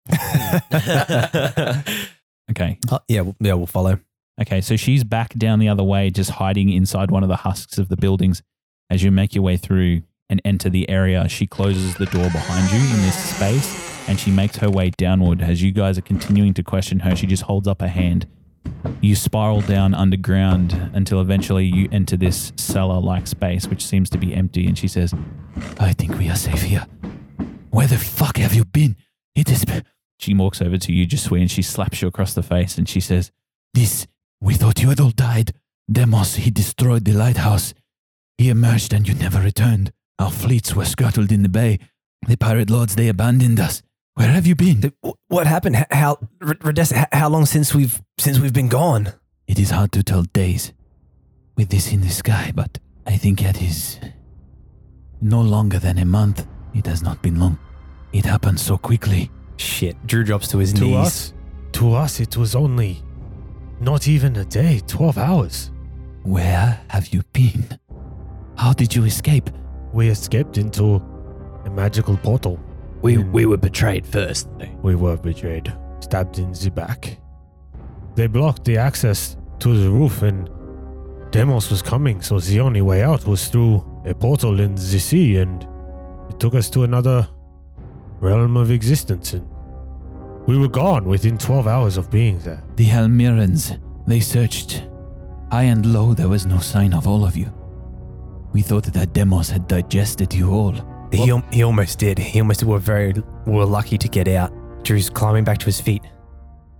[2.50, 2.78] Okay.
[2.90, 4.00] Oh, yeah, we'll- yeah, we'll follow.
[4.40, 7.76] Okay, so she's back down the other way, just hiding inside one of the husks
[7.76, 8.42] of the buildings.
[8.88, 12.70] As you make your way through and enter the area, she closes the door behind
[12.70, 15.42] you in this space and she makes her way downward.
[15.42, 18.26] As you guys are continuing to question her, she just holds up a hand.
[19.00, 24.18] You spiral down underground until eventually you enter this cellar like space, which seems to
[24.18, 24.66] be empty.
[24.66, 25.14] And she says,
[25.78, 26.86] I think we are safe here.
[27.70, 28.96] Where the fuck have you been?
[29.34, 29.64] It is.
[30.18, 32.88] She walks over to you, just Jesui, and she slaps you across the face and
[32.88, 33.30] she says,
[33.74, 34.06] This.
[34.40, 35.52] We thought you had all died.
[35.90, 37.74] Demos, he destroyed the lighthouse.
[38.36, 39.92] He emerged and you never returned.
[40.18, 41.78] Our fleets were scuttled in the bay.
[42.26, 43.82] The pirate lords, they abandoned us.
[44.14, 44.92] Where have you been?
[45.28, 45.76] What happened?
[45.90, 49.12] How, R- Rodessa, h- how long since we've since we've been gone?
[49.46, 50.72] It is hard to tell days
[51.56, 53.98] with this in the sky, but I think it is
[55.20, 56.46] no longer than a month.
[56.74, 57.58] It has not been long.
[58.12, 59.30] It happened so quickly.
[59.56, 59.96] Shit.
[60.06, 60.96] Drew drops to his To knees.
[60.96, 61.32] us,
[61.72, 63.02] to us, it was only
[63.80, 65.70] not even a day, 12 hours.
[66.24, 67.78] Where have you been?
[68.56, 69.48] How did you escape?
[69.98, 71.02] We escaped into
[71.64, 72.60] a magical portal.
[73.02, 74.48] We we were betrayed first.
[74.80, 77.18] We were betrayed, stabbed in the back.
[78.14, 80.48] They blocked the access to the roof, and
[81.32, 85.38] Demos was coming, so the only way out was through a portal in the sea,
[85.38, 85.66] and
[86.30, 87.26] it took us to another
[88.20, 89.32] realm of existence.
[89.32, 89.48] And
[90.46, 92.62] we were gone within 12 hours of being there.
[92.76, 94.84] The Helmirans, they searched.
[95.50, 97.52] High and low, there was no sign of all of you.
[98.52, 100.74] We thought that Demos had digested you all.
[101.12, 102.18] He, al- he almost did.
[102.18, 103.14] He almost were very
[103.46, 104.52] were lucky to get out.
[104.84, 106.02] Drew's climbing back to his feet.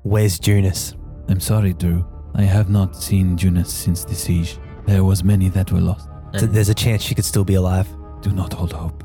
[0.02, 0.94] Where's Junus?
[1.28, 2.07] I'm sorry, Drew.
[2.35, 4.59] I have not seen Junus since the siege.
[4.87, 6.09] There was many that were lost.
[6.33, 7.88] Th- There's a chance she could still be alive.
[8.22, 9.02] Do not hold hope.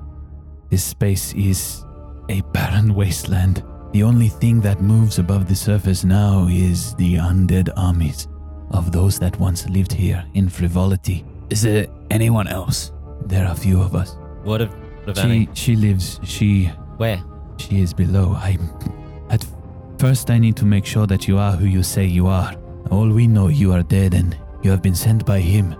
[0.69, 1.83] This space is
[2.29, 3.63] a barren wasteland.
[3.91, 8.27] The only thing that moves above the surface now is the undead armies
[8.71, 11.25] of those that once lived here in frivolity.
[11.53, 12.91] Is there anyone else?
[13.27, 14.17] There are few of us.
[14.43, 14.69] what if,
[15.05, 15.49] what if She any?
[15.53, 16.19] she lives.
[16.23, 16.65] She
[16.97, 17.21] Where?
[17.57, 18.33] she is below.
[18.35, 18.57] I
[19.29, 19.45] at
[19.99, 22.55] first I need to make sure that you are who you say you are.
[22.89, 25.75] All we know you are dead and you have been sent by him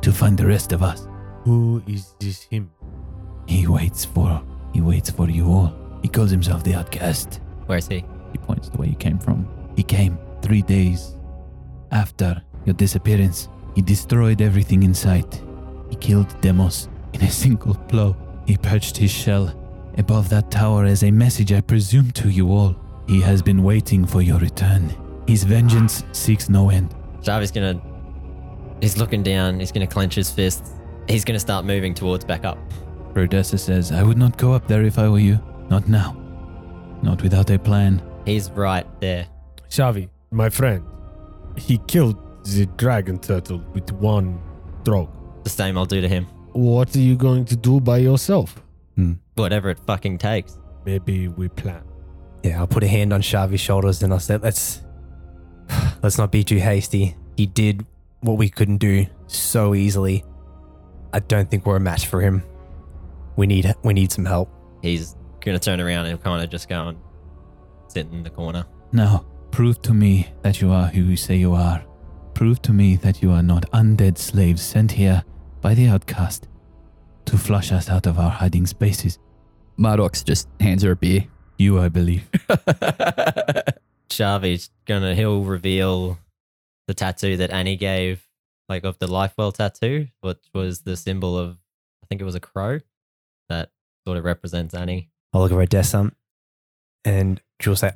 [0.00, 1.06] to find the rest of us.
[1.44, 2.70] Who is this him?
[3.46, 4.42] He waits for
[4.74, 5.72] he waits for you all.
[6.02, 7.40] He calls himself the outcast.
[7.66, 8.04] Where is he?
[8.32, 9.46] he points to where you came from.
[9.76, 11.16] He came three days
[11.92, 13.48] after your disappearance.
[13.74, 15.42] He destroyed everything in sight.
[15.90, 18.16] He killed Demos in a single blow.
[18.46, 19.54] He perched his shell
[19.98, 22.76] above that tower as a message, I presume, to you all.
[23.08, 24.94] He has been waiting for your return.
[25.26, 26.94] His vengeance seeks no end.
[27.22, 27.80] Jarvis gonna.
[28.80, 29.60] He's looking down.
[29.60, 30.72] He's gonna clench his fists.
[31.08, 32.58] He's gonna start moving towards back up.
[33.12, 35.38] Rodessa says, I would not go up there if I were you.
[35.68, 36.16] Not now.
[37.02, 38.02] Not without a plan.
[38.24, 39.26] He's right there.
[39.68, 40.82] Shavi, my friend,
[41.56, 44.40] he killed the dragon turtle with one
[44.82, 45.10] stroke.
[45.44, 46.26] The same I'll do to him.
[46.52, 48.62] What are you going to do by yourself?
[48.96, 49.14] Hmm.
[49.34, 50.58] Whatever it fucking takes.
[50.84, 51.82] Maybe we plan.
[52.42, 54.82] Yeah, I'll put a hand on Shavi's shoulders and I'll say, let's
[56.02, 57.16] let's not be too hasty.
[57.36, 57.86] He did
[58.20, 60.24] what we couldn't do so easily.
[61.12, 62.42] I don't think we're a match for him.
[63.36, 64.50] We need we need some help.
[64.82, 66.98] He's gonna turn around and kind of just go and
[67.88, 68.66] sit in the corner.
[68.92, 71.82] Now, prove to me that you are who you say you are.
[72.34, 75.22] Prove to me that you are not undead slaves sent here
[75.60, 76.48] by the outcast
[77.26, 79.18] to flush us out of our hiding spaces.
[79.78, 81.26] Mardox just hands her a beer.
[81.58, 82.28] You, I believe.
[84.10, 86.18] Shavi's gonna he'll reveal
[86.88, 88.26] the tattoo that Annie gave,
[88.68, 91.58] like of the Lifewell tattoo, which was the symbol of
[92.02, 92.80] I think it was a crow
[93.48, 93.70] that
[94.06, 95.10] sort of represents Annie.
[95.32, 96.12] I'll look at Rodessa
[97.04, 97.92] and she'll say,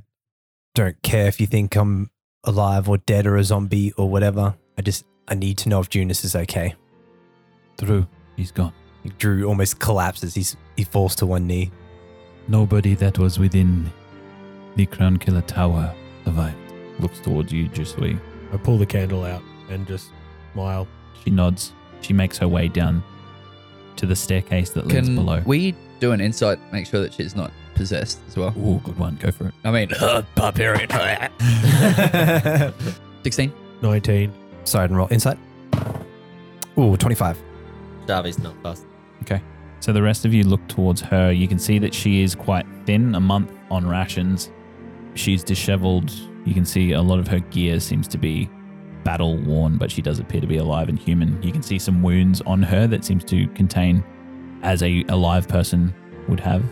[0.74, 2.10] Don't care if you think I'm
[2.46, 4.56] alive or dead or a zombie or whatever.
[4.78, 6.74] I just I need to know if Junus is okay.
[7.78, 8.06] Drew,
[8.36, 8.72] he's gone.
[9.18, 10.34] Drew almost collapses.
[10.34, 11.70] He's he falls to one knee.
[12.48, 13.90] Nobody that was within
[14.76, 16.56] the Crown Killer Tower survived.
[17.00, 18.18] Looks towards you, Jesui.
[18.52, 20.10] I pull the candle out and just
[20.52, 20.86] smile.
[21.22, 21.72] She nods.
[22.00, 23.02] She makes her way down
[23.96, 25.42] to the staircase that leads Can below.
[25.46, 28.52] we do an insight, make sure that she's not possessed as well?
[28.58, 29.16] Ooh, good one.
[29.16, 29.54] Go for it.
[29.64, 29.90] I mean,
[30.34, 30.88] barbarian.
[33.22, 33.52] 16?
[33.82, 34.32] 19.
[34.64, 35.08] Sorry, I didn't roll.
[35.10, 35.38] Insight?
[36.78, 37.38] Ooh, 25.
[38.06, 38.84] Shavi's not fast.
[39.22, 39.40] Okay.
[39.80, 41.30] So the rest of you look towards her.
[41.30, 44.50] You can see that she is quite thin, a month on rations.
[45.14, 46.10] She's disheveled.
[46.44, 48.48] You can see a lot of her gear seems to be
[49.04, 51.40] battle worn, but she does appear to be alive and human.
[51.42, 54.02] You can see some wounds on her that seems to contain,
[54.62, 55.94] as a alive person
[56.28, 56.64] would have,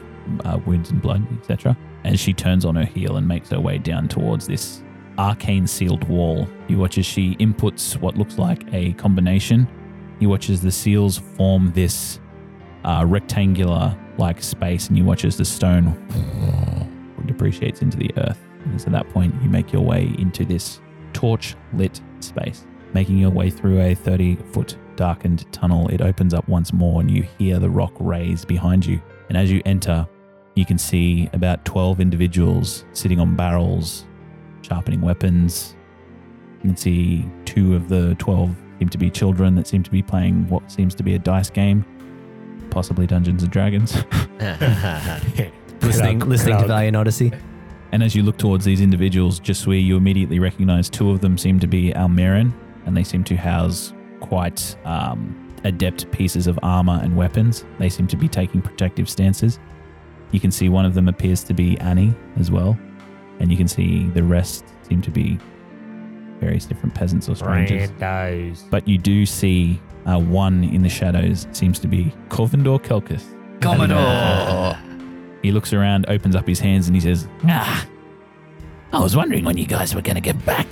[0.45, 1.77] uh, wounds and blood, etc.
[2.05, 4.83] As she turns on her heel and makes her way down towards this
[5.19, 9.69] arcane sealed wall, you watch as she inputs what looks like a combination.
[10.21, 12.21] You watch as the seals form this
[12.85, 15.95] uh, rectangular like space, and you watch as the stone
[17.27, 18.39] depreciates into the earth.
[18.65, 20.81] And so at that point, you make your way into this
[21.13, 22.67] torch lit space.
[22.93, 27.11] Making your way through a 30 foot darkened tunnel, it opens up once more, and
[27.11, 29.01] you hear the rock raise behind you.
[29.29, 30.07] And as you enter,
[30.55, 34.05] you can see about 12 individuals sitting on barrels,
[34.63, 35.75] sharpening weapons.
[36.63, 40.03] You can see two of the 12 seem to be children that seem to be
[40.03, 41.85] playing what seems to be a dice game,
[42.71, 43.95] possibly Dungeons and Dragons.
[45.81, 46.67] listening, Cloud- listening to.
[46.67, 47.33] Valiant Odyssey.
[47.93, 51.39] And as you look towards these individuals, just where you immediately recognize two of them
[51.39, 52.53] seem to be Almiran,
[52.87, 57.65] and they seem to house quite um, adept pieces of armor and weapons.
[57.79, 59.61] They seem to be taking protective stances.
[60.35, 62.77] You can see one of them appears to be Annie as well,
[63.39, 65.39] and you can see the rest seem to be
[66.41, 67.89] various different peasants or strangers.
[67.93, 68.69] Randos.
[68.69, 73.23] But you do see uh, one in the shadows seems to be Corvindor Kelkus.
[73.61, 74.77] Commodore.
[75.45, 77.87] He looks around, opens up his hands, and he says, Ah,
[78.93, 80.67] I was wondering when you guys were going to get back.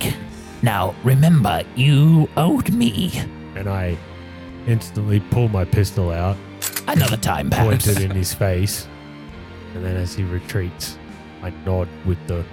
[0.61, 3.11] Now, remember, you owed me.
[3.55, 3.95] And I
[4.67, 6.35] instantly pull my pistol out,
[6.87, 7.87] Another time, point perhaps.
[7.87, 8.87] it in his face,
[9.73, 10.97] and then as he retreats,
[11.41, 12.43] I nod with the,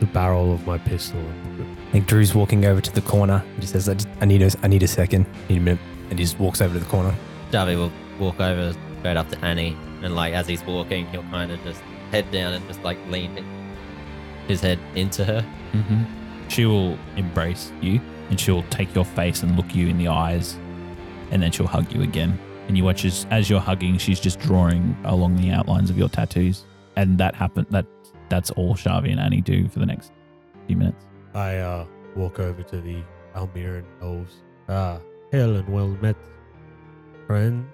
[0.00, 1.20] the barrel of my pistol.
[1.60, 3.42] I think Drew's walking over to the corner.
[3.60, 5.26] He says, I, just, I need a, I need a second.
[5.26, 5.80] I need a minute.
[6.10, 7.14] And he just walks over to the corner.
[7.50, 11.50] Shavi will walk over straight up to Annie, and like as he's walking, he'll kind
[11.52, 13.44] of just head down and just like lean
[14.46, 15.42] his head into her.
[15.72, 16.02] hmm
[16.48, 20.56] She will embrace you and she'll take your face and look you in the eyes
[21.30, 22.38] and then she'll hug you again.
[22.68, 26.08] And you watch as, as you're hugging, she's just drawing along the outlines of your
[26.08, 26.64] tattoos.
[26.96, 27.66] And that happened.
[27.70, 27.86] That
[28.28, 30.12] that's all Shavi and Annie do for the next
[30.66, 31.06] few minutes.
[31.34, 33.02] I uh, walk over to the
[33.34, 34.42] Almiran elves.
[34.68, 35.00] Ah,
[35.32, 36.16] hail and well met,
[37.26, 37.66] friend.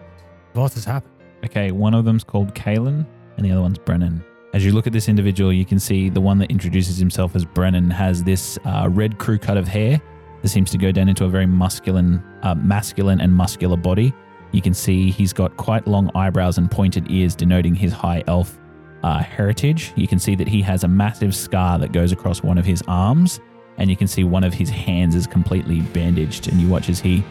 [0.53, 1.13] What has happened?
[1.45, 4.25] Okay, one of them's called Kalen and the other one's Brennan.
[4.53, 7.45] As you look at this individual, you can see the one that introduces himself as
[7.45, 10.01] Brennan has this uh, red crew cut of hair
[10.43, 14.15] that seems to go down into a very masculine, uh, masculine and muscular body.
[14.55, 18.57] You can see he's got quite long eyebrows and pointed ears, denoting his high elf
[19.03, 19.93] uh, heritage.
[19.97, 22.81] You can see that he has a massive scar that goes across one of his
[22.87, 23.41] arms,
[23.79, 26.47] and you can see one of his hands is completely bandaged.
[26.47, 27.25] And you watch as he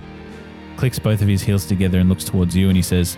[0.75, 3.17] clicks both of his heels together and looks towards you, and he says,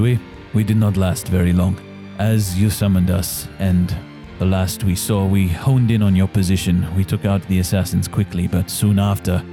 [0.00, 0.18] we,
[0.52, 1.78] we did not last very long.
[2.18, 3.94] As you summoned us, and
[4.40, 6.92] the last we saw, we honed in on your position.
[6.96, 9.44] We took out the assassins quickly, but soon after,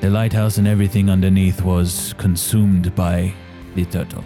[0.00, 3.32] the lighthouse and everything underneath was consumed by
[3.74, 4.24] the turtle.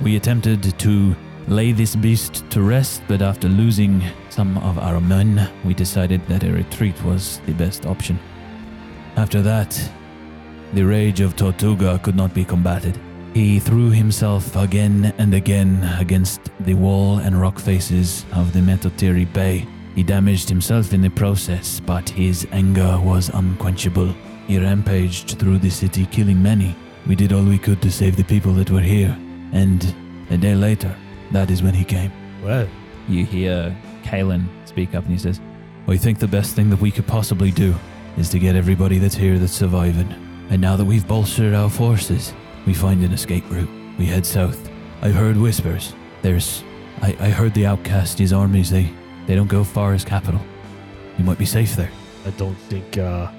[0.00, 1.16] We attempted to
[1.48, 6.44] lay this beast to rest, but after losing some of our men, we decided that
[6.44, 8.18] a retreat was the best option.
[9.16, 9.90] After that,
[10.74, 12.98] the rage of Tortuga could not be combated.
[13.34, 19.32] He threw himself again and again against the wall and rock faces of the Metotiri
[19.32, 19.66] Bay.
[19.94, 24.14] He damaged himself in the process, but his anger was unquenchable.
[24.48, 26.74] He rampaged through the city, killing many.
[27.06, 29.16] We did all we could to save the people that were here,
[29.52, 29.94] and
[30.30, 30.96] a day later,
[31.32, 32.10] that is when he came.
[32.42, 32.66] Well,
[33.08, 35.40] You hear Kalen speak up and he says,
[35.86, 37.74] I think the best thing that we could possibly do
[38.16, 40.10] is to get everybody that's here that's surviving.
[40.50, 42.32] And now that we've bolstered our forces,
[42.66, 43.68] we find an escape route.
[43.98, 44.70] We head south.
[45.02, 45.94] I've heard whispers.
[46.22, 46.64] There's.
[47.00, 48.90] I, I heard the outcast, his armies, they,
[49.26, 50.40] they don't go far as capital.
[51.16, 51.90] You might be safe there.
[52.26, 53.30] I don't think uh,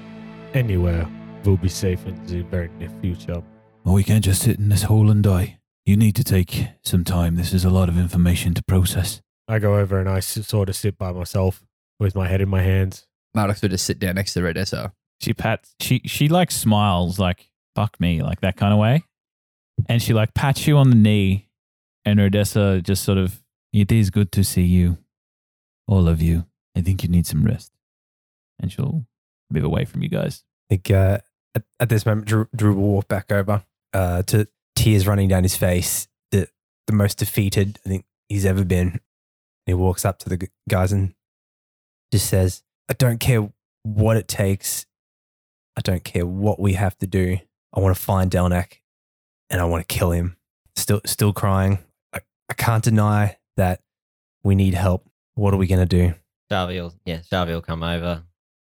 [0.54, 1.08] anywhere
[1.44, 3.42] will be safe in the very near future.
[3.84, 5.58] Well, we can't just sit in this hole and die.
[5.86, 7.36] You need to take some time.
[7.36, 9.22] This is a lot of information to process.
[9.48, 11.64] I go over and I sort of sit by myself
[11.98, 13.06] with my head in my hands.
[13.36, 14.92] Mardox would just sit down next to Redessa.
[15.20, 19.02] she pats, she, she like smiles like, fuck me, like that kind of way.
[19.88, 21.48] And she like pats you on the knee
[22.04, 24.98] and Odessa just sort of, It is good to see you.
[25.88, 26.46] All of you.
[26.76, 27.72] I think you need some rest.
[28.60, 29.06] and she'll
[29.50, 30.44] move away from you guys.
[30.70, 31.18] Think uh,
[31.54, 34.46] at, at this moment, Drew, Drew will walk back over uh, to
[34.76, 36.48] tears running down his face, the,
[36.86, 39.00] the most defeated I think he's ever been.
[39.66, 41.14] He walks up to the guys and
[42.12, 43.50] just says, I don't care
[43.82, 44.86] what it takes.
[45.76, 47.38] I don't care what we have to do.
[47.74, 48.78] I want to find Delnak
[49.50, 50.36] and I want to kill him.
[50.76, 51.80] Still, still crying.
[52.14, 53.80] I, I can't deny that
[54.44, 55.08] we need help.
[55.34, 56.14] What are we going to do?
[56.50, 58.22] Shavi will, yeah, Shavi will come over.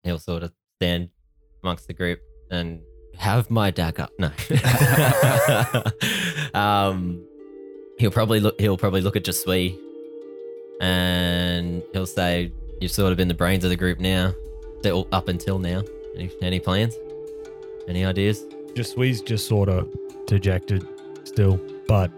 [0.02, 1.10] He'll sort of stand
[1.62, 2.80] amongst the group and
[3.16, 4.08] have my dagger.
[4.18, 4.30] No.
[6.58, 7.24] um,
[7.98, 8.60] he'll probably look.
[8.60, 9.78] He'll probably look at Jesui,
[10.80, 14.32] and he'll say, "You've sort of been the brains of the group now,
[14.80, 15.82] still up until now.
[16.16, 16.96] Any, any plans?
[17.88, 18.44] Any ideas?"
[18.74, 19.88] Jesui's just sort of
[20.26, 20.86] dejected
[21.24, 22.10] still, but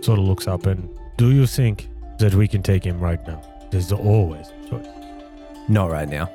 [0.00, 0.88] sort of looks up and
[1.18, 1.88] do you think
[2.20, 3.42] that we can take him right now?
[3.72, 4.86] There's always a choice.
[5.68, 6.30] Not right now.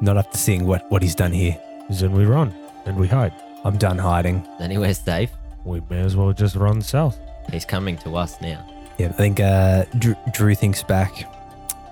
[0.00, 1.58] Not after seeing what, what he's done here.
[1.90, 2.54] Then we run
[2.86, 3.32] and we hide.
[3.64, 4.46] I'm done hiding.
[4.60, 5.30] Anywhere safe?
[5.64, 7.18] We may as well just run south.
[7.50, 8.64] He's coming to us now.
[8.98, 11.24] Yeah, I think uh, Drew, Drew thinks back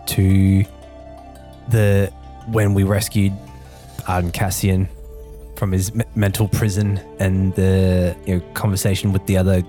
[0.07, 0.65] to
[1.69, 2.13] the
[2.49, 3.33] when we rescued
[4.07, 4.89] Arden Cassian
[5.57, 9.63] from his me- mental prison and the you know conversation with the other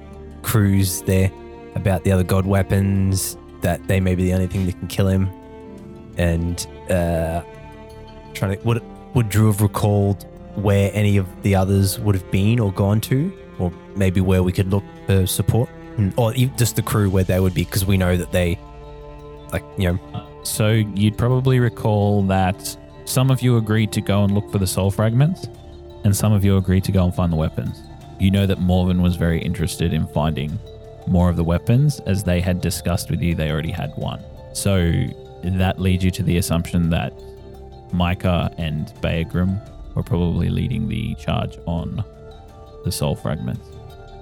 [0.44, 1.32] crews there
[1.76, 5.08] about the other god weapons that they may be the only thing that can kill
[5.08, 5.30] him
[6.18, 7.42] and uh
[8.34, 8.82] trying to would
[9.14, 10.26] would Drew have recalled
[10.56, 13.32] where any of the others would have been or gone to?
[13.60, 15.70] Or maybe where we could look for support?
[15.98, 18.60] Mm, or just the crew where they would be because we know that they
[19.52, 20.28] like you know.
[20.44, 24.68] So you'd probably recall that some of you agreed to go and look for the
[24.68, 25.48] soul fragments,
[26.04, 27.82] and some of you agreed to go and find the weapons.
[28.20, 30.58] You know that Morven was very interested in finding
[31.08, 34.22] more of the weapons, as they had discussed with you, they already had one.
[34.54, 34.92] So
[35.44, 37.14] that leads you to the assumption that
[37.94, 39.60] Micah and Beagrim
[39.96, 42.04] were probably leading the charge on
[42.84, 43.68] the soul fragments.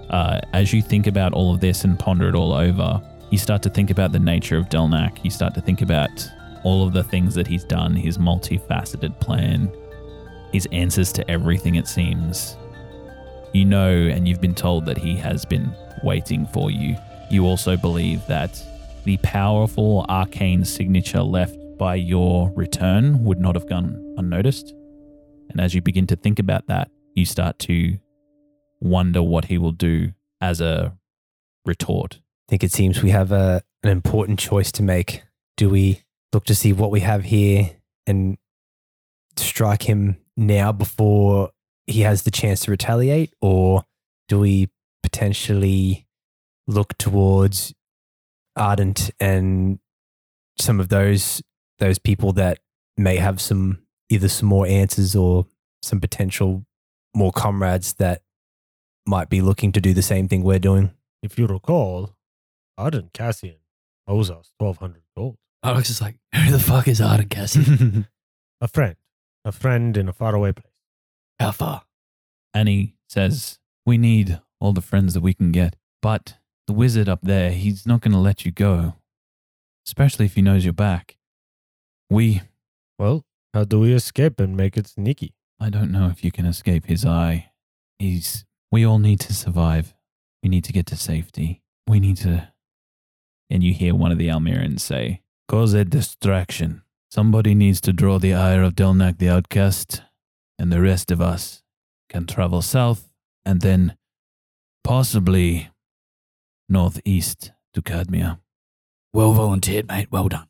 [0.10, 3.02] Uh, as you think about all of this and ponder it all over,
[3.32, 5.24] you start to think about the nature of Delnak.
[5.24, 6.30] You start to think about
[6.64, 9.72] all of the things that he's done, his multifaceted plan,
[10.52, 12.56] his answers to everything, it seems.
[13.54, 16.96] You know, and you've been told that he has been waiting for you.
[17.30, 18.62] You also believe that
[19.04, 24.74] the powerful arcane signature left by your return would not have gone unnoticed.
[25.50, 27.98] And as you begin to think about that, you start to
[28.82, 30.98] wonder what he will do as a
[31.66, 32.20] retort.
[32.48, 35.24] I think it seems we have a, an important choice to make.
[35.58, 36.02] Do we
[36.34, 37.72] look to see what we have here
[38.06, 38.38] and
[39.38, 41.52] strike him now before
[41.88, 43.34] he has the chance to retaliate?
[43.42, 43.86] Or
[44.28, 44.70] do we
[45.02, 46.08] potentially
[46.68, 47.74] look towards
[48.56, 49.80] Ardent and
[50.58, 51.42] some of those
[51.80, 52.60] those people that
[52.98, 55.46] may have some either some more answers or
[55.82, 56.66] some potential
[57.16, 58.22] more comrades that
[59.06, 60.92] might be looking to do the same thing we're doing?
[61.24, 62.16] If you recall,
[62.78, 63.58] Arden Cassian
[64.08, 65.38] owes us 1200 gold.
[65.64, 68.08] Alex is like, who the fuck is Arden Cassian?
[68.62, 68.96] A friend.
[69.44, 70.72] A friend in a faraway place.
[71.40, 71.84] How far?
[72.54, 75.76] And he says, We need all the friends that we can get.
[76.02, 78.96] But the wizard up there, he's not going to let you go,
[79.86, 81.18] especially if he knows you're back.
[82.10, 82.42] We,
[83.00, 85.34] Well, how do we escape and make it sneaky?
[85.60, 87.52] I don't know if you can escape his eye.
[88.00, 89.96] He's, we all need to survive.
[90.44, 91.62] We need to get to safety.
[91.88, 92.50] We need to.
[93.50, 96.82] And you hear one of the Almirans say, Cause a distraction.
[97.10, 100.02] Somebody needs to draw the ire of Delnak the outcast,
[100.60, 101.64] and the rest of us
[102.10, 103.10] can travel south
[103.46, 103.96] and then
[104.84, 105.70] possibly
[106.68, 108.40] northeast to Cadmia.
[109.14, 110.08] Well volunteered, mate.
[110.12, 110.48] Well done.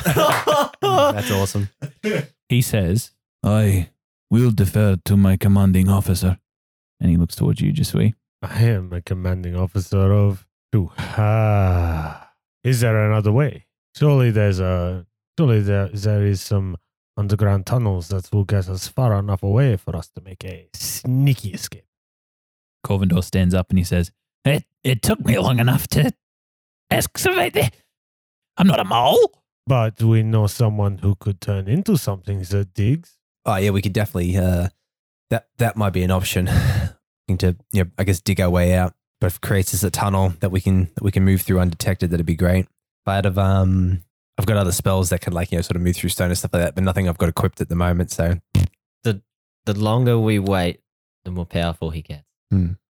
[0.00, 1.68] That's awesome.
[2.48, 3.12] He says,
[3.42, 3.90] I
[4.30, 6.38] will defer to my commanding officer.
[7.00, 8.14] and he looks towards you, Jesui.
[8.42, 10.90] I am a commanding officer of two.
[10.98, 12.30] Ah,
[12.64, 13.66] is there another way?
[13.96, 15.06] Surely there's a.
[15.38, 16.76] Surely there there is some
[17.16, 21.50] underground tunnels that will get us far enough away for us to make a sneaky
[21.50, 21.84] escape.
[22.86, 24.12] Corvindor stands up and he says,
[24.44, 26.12] It, it took me long enough to
[26.90, 27.74] excavate it.
[28.56, 29.32] I'm not a mole.
[29.66, 33.18] But we know someone who could turn into something that digs.
[33.44, 34.36] Oh yeah, we could definitely.
[34.36, 34.68] Uh,
[35.30, 36.46] that that might be an option.
[37.38, 38.94] to you know, I guess dig our way out.
[39.20, 41.60] But if it creates us a tunnel that we can that we can move through
[41.60, 42.64] undetected, that'd be great.
[42.64, 44.04] If I had of um,
[44.38, 46.38] I've got other spells that could like you know sort of move through stone and
[46.38, 48.10] stuff like that, but nothing I've got equipped at the moment.
[48.10, 48.38] So
[49.04, 50.80] The longer we wait,
[51.26, 52.24] the more powerful he gets.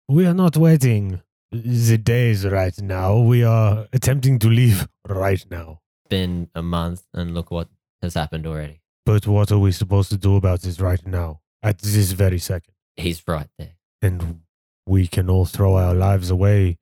[0.08, 1.20] We are not waiting
[1.52, 3.18] the days right now.
[3.18, 5.80] We are attempting to leave right now.
[6.08, 7.68] Been a month, and look what
[8.00, 8.80] has happened already.
[9.04, 11.40] But what are we supposed to do about this right now?
[11.62, 12.74] At this very second.
[12.96, 13.76] He's right there.
[14.00, 14.40] And
[14.86, 16.78] we can all throw our lives away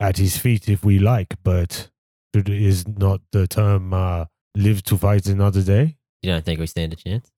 [0.00, 1.90] at his feet if we like, but
[2.34, 5.96] is not the term uh, live to fight another day?
[6.22, 7.30] You don't think we stand a chance?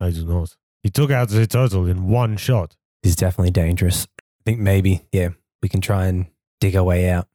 [0.00, 0.56] I do not.
[0.82, 2.74] He took out the turtle in one shot.
[3.02, 4.06] He's definitely dangerous.
[4.20, 5.30] I think maybe yeah,
[5.64, 6.26] we can try and
[6.60, 7.26] dig our way out.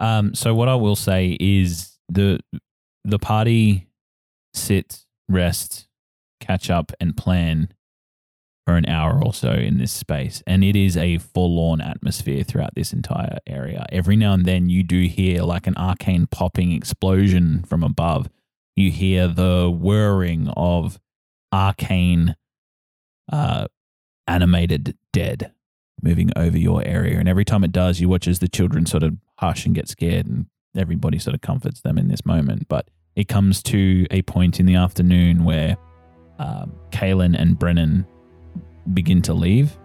[0.00, 2.40] Um, so what I will say is the
[3.04, 3.86] the party
[4.52, 5.86] sit rest,
[6.40, 7.68] catch up, and plan
[8.66, 10.42] for an hour or so in this space.
[10.48, 13.86] And it is a forlorn atmosphere throughout this entire area.
[13.92, 18.28] Every now and then, you do hear like an arcane popping explosion from above.
[18.74, 20.98] You hear the whirring of
[21.52, 22.34] arcane
[23.30, 23.68] uh,
[24.26, 25.52] animated dead
[26.02, 27.18] moving over your area.
[27.18, 29.88] And every time it does, you watch as the children sort of hush and get
[29.88, 32.68] scared, and everybody sort of comforts them in this moment.
[32.68, 35.76] But it comes to a point in the afternoon where
[36.38, 38.06] um, Kaylin and Brennan
[38.92, 39.76] begin to leave,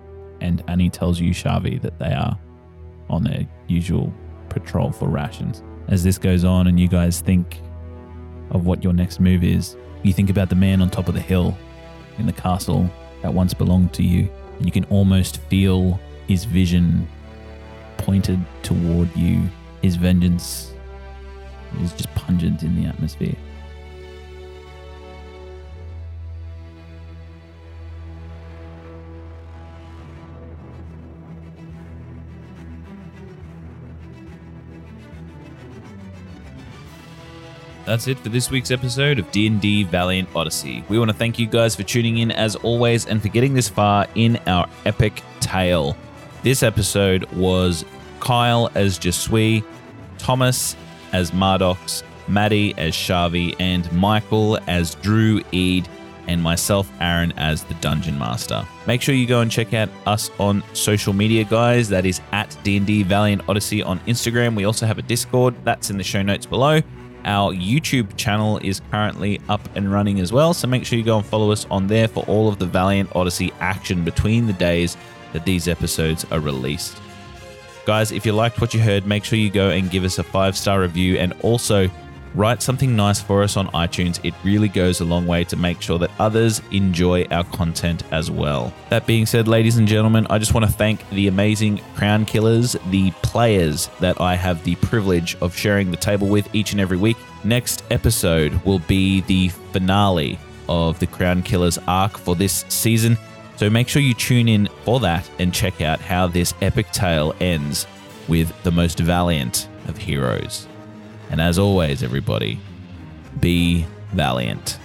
[0.41, 2.37] and Annie tells you, Shavi, that they are
[3.09, 4.13] on their usual
[4.49, 5.63] patrol for rations.
[5.87, 7.61] As this goes on, and you guys think
[8.51, 11.21] of what your next move is, you think about the man on top of the
[11.21, 11.57] hill
[12.17, 12.89] in the castle
[13.21, 14.29] that once belonged to you,
[14.65, 17.07] you can almost feel his vision
[17.97, 19.49] pointed toward you.
[19.81, 20.73] His vengeance
[21.81, 23.35] is just pungent in the atmosphere.
[37.85, 40.83] That's it for this week's episode of D&D Valiant Odyssey.
[40.87, 43.67] We want to thank you guys for tuning in as always and for getting this
[43.67, 45.97] far in our epic tale.
[46.43, 47.83] This episode was
[48.19, 49.63] Kyle as Jesui,
[50.19, 50.75] Thomas
[51.11, 55.89] as Mardox, Matty as Shavi, and Michael as Drew Eid,
[56.27, 58.65] and myself, Aaron, as the Dungeon Master.
[58.85, 61.89] Make sure you go and check out us on social media, guys.
[61.89, 64.55] That is at D&D Valiant Odyssey on Instagram.
[64.55, 65.55] We also have a Discord.
[65.65, 66.81] That's in the show notes below.
[67.25, 71.17] Our YouTube channel is currently up and running as well, so make sure you go
[71.17, 74.97] and follow us on there for all of the Valiant Odyssey action between the days
[75.33, 76.97] that these episodes are released.
[77.85, 80.23] Guys, if you liked what you heard, make sure you go and give us a
[80.23, 81.89] five star review and also
[82.35, 84.23] write something nice for us on iTunes.
[84.23, 88.31] It really goes a long way to make sure that others enjoy our content as
[88.31, 88.73] well.
[88.89, 92.75] That being said, ladies and gentlemen, I just want to thank the amazing Crown Killers,
[92.89, 96.97] the players that I have the privilege of sharing the table with each and every
[96.97, 97.17] week.
[97.43, 103.17] Next episode will be the finale of the Crown Killers arc for this season.
[103.57, 107.35] So make sure you tune in for that and check out how this epic tale
[107.39, 107.85] ends
[108.27, 110.67] with the most valiant of heroes.
[111.31, 112.59] And as always, everybody,
[113.39, 114.77] be valiant.